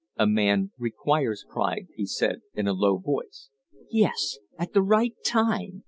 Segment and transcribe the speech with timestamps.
[0.17, 3.49] "A man requires pride," he said in a low voice.
[3.91, 5.79] "Yes, at the right time.